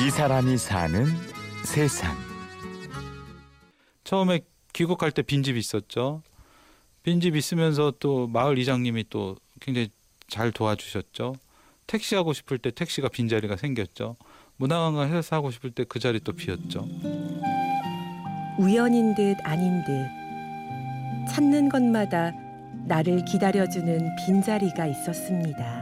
[0.00, 1.06] 이 사람이 사는
[1.64, 2.16] 세상.
[4.04, 4.40] 처음에
[4.72, 6.22] 귀국할 때 빈집 있었죠.
[7.02, 9.88] 빈집 있으면서 또 마을 이장님이 또 굉장히
[10.28, 11.34] 잘 도와주셨죠.
[11.86, 14.16] 택시 하고 싶을 때 택시가 빈 자리가 생겼죠.
[14.56, 16.86] 문화관광 해서 하고 싶을 때 그 자리 또 비었죠.
[18.58, 22.32] 우연인 듯 아닌 듯 찾는 것마다
[22.86, 25.77] 나를 기다려주는 빈 자리가 있었습니다.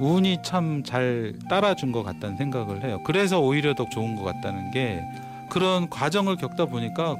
[0.00, 3.00] 운이 참 잘 따라준 것 같다는 생각을 해요.
[3.04, 5.02] 그래서 오히려 더 좋은 것 같다는 게
[5.48, 7.16] 그런 과정을 겪다 보니까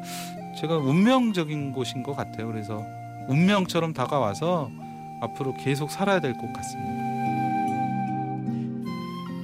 [0.58, 2.46] 제가 운명적인 곳인 것 같아요.
[2.46, 2.84] 그래서
[3.28, 4.70] 운명처럼 다가와서
[5.20, 6.98] 앞으로 계속 살아야 될 것 같습니다.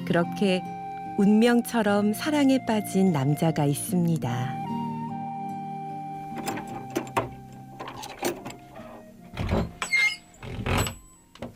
[0.07, 0.63] 그렇게
[1.19, 4.64] 운명처럼 사랑에 빠진 남자가 있습니다.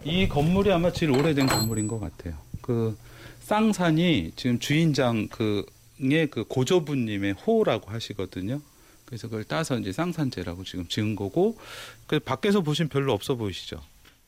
[0.09, 2.35] 이 건물이 아마 제일 오래된 건물인 것 같아요.
[2.63, 2.97] 그
[3.41, 8.61] 쌍산이 지금 주인장 그의 그 고조부님의 호라고 하시거든요.
[9.05, 11.57] 그래서 그걸 따서 이제 쌍산제라고 지금 지은 거고
[12.07, 13.81] 그 밖에서 보시면 별로 없어 보이시죠.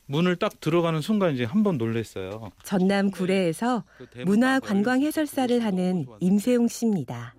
[0.07, 2.51] 문을 딱 들어가는 순간 이제 한 번 놀랬어요.
[2.63, 6.05] 전남 구례에서 그 문화 딱 관광 해설사를 하는.
[6.19, 7.33] 임세용 씨입니다.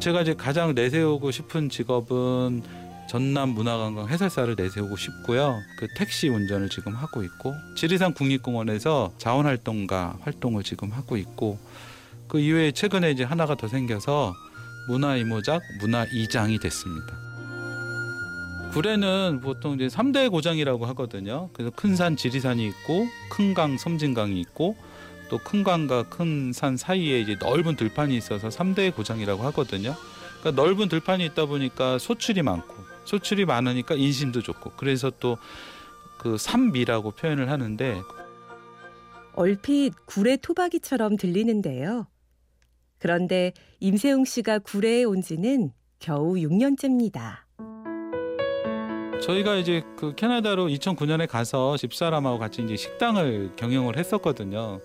[0.00, 2.62] 제가 이제 가장 내세우고 싶은 직업은
[3.08, 5.60] 전남 문화관광 해설사를 내세우고 싶고요.
[5.78, 11.58] 그 택시 운전을 지금 하고 있고 지리산 국립공원에서 자원활동가 활동을 지금 하고 있고
[12.28, 14.32] 그 이외에 최근에 이제 하나가 더 생겨서
[14.88, 17.18] 문화 이모작 문화 이장이 됐습니다.
[18.72, 21.50] 구례는 보통 이제 3대 고장이라고 하거든요.
[21.52, 24.76] 그래서 큰 산 지리산이 있고 큰 강 섬진강이 있고
[25.28, 29.94] 또 큰 강과 큰 산 사이에 이제 넓은 들판이 있어서 3대 고장이라고 하거든요.
[30.40, 37.50] 그러니까 넓은 들판이 있다 보니까 소출이 많고 소출이 많으니까 인심도 좋고 그래서 또그 산미라고 표현을
[37.50, 38.00] 하는데
[39.34, 42.06] 얼핏 구례 토박이처럼 들리는데요.
[42.98, 47.38] 그런데 임세용 씨가 구례에 온 지는 겨우 6년째입니다.
[49.22, 54.80] 저희가 이제 그 캐나다로 2009년에 가서 집사람하고 같이 이제 식당을 경영을 했었거든요.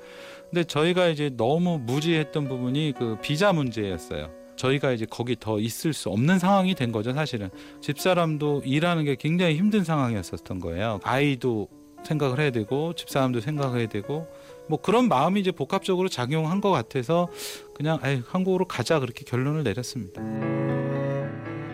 [0.50, 4.31] 근데 저희가 이제 너무 무지했던 부분이 그 비자 문제였어요.
[4.57, 7.50] 저희가 이제 거기 더 있을 수 없는 상황이 된 거죠, 사실은.
[7.81, 11.00] 집사람도 일하는 게 굉장히 힘든 상황이었었던 거예요.
[11.03, 11.69] 아이도
[12.03, 14.28] 생각을 해야 되고 집사람도 생각해야 되고
[14.67, 17.28] 뭐 그런 마음이 이제 복합적으로 작용한 것 같아서
[17.73, 20.22] 그냥 에이, 한국으로 가자 그렇게 결론을 내렸습니다.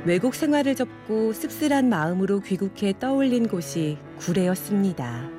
[0.05, 5.29] 외국 생활을 접고 씁쓸한 마음으로 귀국해 떠올린 곳이 구례였습니다.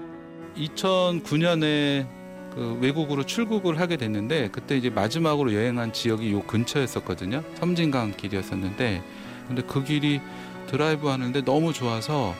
[0.56, 2.23] 2009년에
[2.54, 7.42] 그 외국으로 출국을 하게 됐는데 그때 이제 마지막으로 여행한 지역이 요 근처였었거든요.
[7.54, 9.02] 섬진강 길이었었는데
[9.48, 10.20] 근데 그 길이
[10.66, 12.34] 드라이브 하는데 너무 좋아서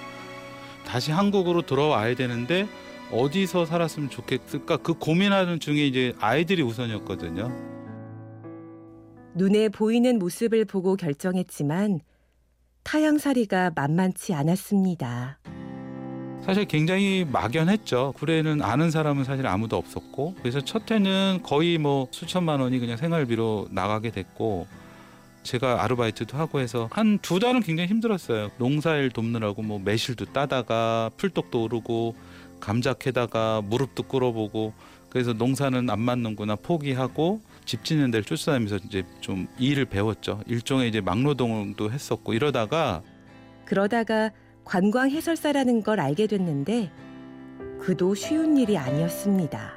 [0.86, 2.69] 다시 한국으로 돌아와야 되는데
[3.10, 7.50] 어디서 살았으면 좋겠을까 그 고민하는 중에 이제 아이들이 우선이었거든요.
[9.34, 12.00] 눈에 보이는 모습을 보고 결정했지만
[12.84, 15.38] 타향살이가 만만치 않았습니다.
[16.43, 18.12] 사실 굉장히 막연했죠.
[18.17, 23.69] 구례는 아는 사람은 사실 아무도 없었고 그래서 첫 해는 거의 뭐 수천만 원이 그냥 생활비로
[23.71, 24.67] 나가게 됐고
[25.43, 28.50] 제가 아르바이트도 하고 해서 한 두 달은 굉장히 힘들었어요.
[28.59, 32.15] 농사일 돕느라고 뭐 매실도 따다가 풀떡도 오르고
[32.61, 34.75] 감자 캐다가 무릎도 꿇어보고
[35.09, 40.43] 그래서 농사는 안 맞는구나 포기하고 집 짓는 데를 쫓아다니면서 이제 좀 일을 배웠죠.
[40.47, 43.00] 일종의 이제 막노동도 했었고 이러다가
[43.65, 44.31] 그러다가
[44.64, 46.91] 관광 해설사라는 걸 알게 됐는데
[47.80, 49.75] 그도 쉬운 일이 아니었습니다.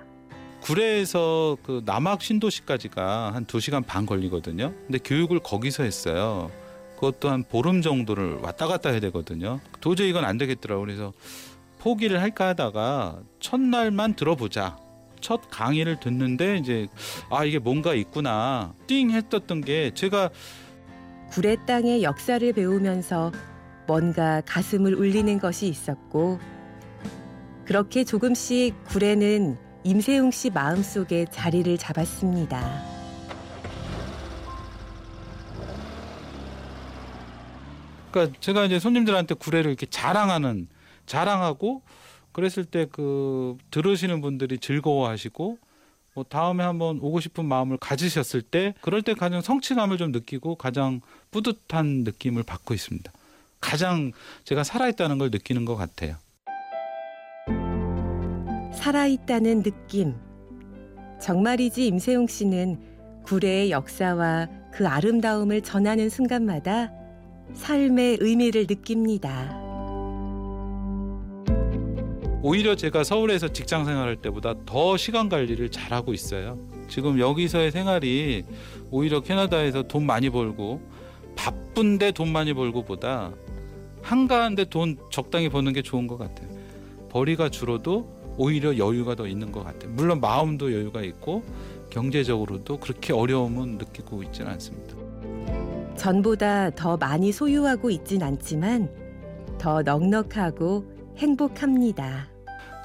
[0.62, 4.74] 구례에서 그 남학 신도시까지가 한 2시간 반 걸리거든요.
[4.86, 6.50] 근데 교육을 거기서 했어요.
[6.96, 9.60] 그것도 한 보름 정도를 왔다 갔다 해야 되거든요.
[9.82, 10.86] 도저히 이건 안 되겠더라고요.
[10.86, 11.14] 그래서
[11.80, 14.78] 포기를 할까 하다가 첫날만 들어보자.
[15.22, 16.88] 첫 강의를 듣는데 이제
[17.30, 20.30] 아 이게 뭔가 있구나 띵 했었던 게 제가
[21.32, 23.32] 구례 땅의 역사를 배우면서
[23.88, 26.40] 뭔가 가슴을 울리는 것이 있었고
[27.66, 32.84] 그렇게 조금씩 구례는 임세웅 씨 마음속에 자리를 잡았습니다.
[38.12, 40.68] 그러니까 제가 이제 손님들한테 구례를 이렇게 자랑하는
[41.06, 41.82] 자랑하고
[42.32, 45.58] 그랬을 때 그 들으시는 분들이 즐거워하시고
[46.14, 51.02] 뭐 다음에 한번 오고 싶은 마음을 가지셨을 때 그럴 때 가장 성취감을 좀 느끼고 가장
[51.32, 53.12] 뿌듯한 느낌을 받고 있습니다.
[53.60, 54.12] 가장
[54.44, 56.16] 제가 살아있다는 걸 느끼는 것 같아요.
[58.74, 60.16] 살아있다는 느낌.
[61.22, 62.80] 정말이지 임세웅 씨는
[63.26, 66.92] 구례의 역사와 그 아름다움을 전하는 순간마다
[67.54, 69.68] 삶의 의미를 느낍니다.
[72.44, 76.58] 오히려 제가 서울에서 직장 생활할 때보다 더 시간 관리를 잘하고 있어요.
[76.88, 78.46] 지금 여기서의 생활이
[78.92, 80.80] 오히려 캐나다에서 돈 많이 벌고
[81.38, 83.32] 바쁜데 돈 많이 벌고보다
[84.02, 86.50] 한가한데 돈 적당히 버는 게 좋은 것 같아요.
[87.10, 89.92] 벌이가 줄어도 오히려 여유가 더 있는 것 같아요.
[89.92, 91.44] 물론 마음도 여유가 있고
[91.90, 94.96] 경제적으로도 그렇게 어려움은 느끼고 있지는 않습니다.
[95.96, 98.90] 전보다 더 많이 소유하고 있진 않지만
[99.58, 100.86] 더 넉넉하고
[101.18, 102.28] 행복합니다.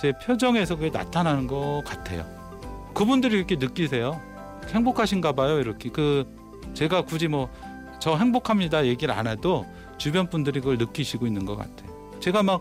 [0.00, 2.24] 제 표정에서 그게 나타나는 것 같아요.
[2.94, 4.20] 그분들이 이렇게 느끼세요.
[4.68, 5.60] 행복하신가 봐요.
[5.60, 6.24] 이렇게 그
[6.72, 7.50] 제가 굳이 뭐
[8.02, 9.64] 저 행복합니다 얘기를 안 해도
[9.96, 12.18] 주변 분들이 그걸 느끼시고 있는 것 같아요.
[12.18, 12.60] 제가 막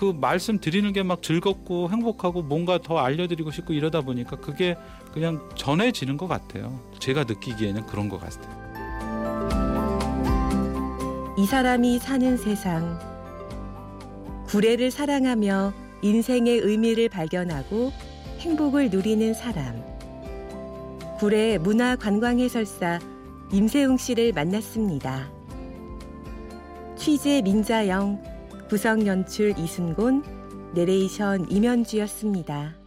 [0.00, 4.74] 그 말씀 드리는 게 막 즐겁고 행복하고 뭔가 더 알려드리고 싶고 이러다 보니까 그게
[5.12, 6.80] 그냥 전해지는 것 같아요.
[6.98, 8.58] 제가 느끼기에는 그런 것 같아요.
[11.36, 12.98] 이 사람이 사는 세상.
[14.46, 17.92] 구례를 사랑하며 인생의 의미를 발견하고
[18.38, 19.84] 행복을 누리는 사람.
[21.18, 23.00] 구례 문화관광해설사
[23.52, 25.30] 임세웅 씨를 만났습니다.
[26.96, 28.22] 취재 민자영,
[28.68, 30.22] 구성 연출 이순곤,
[30.74, 32.79] 내레이션 임현주였습니다.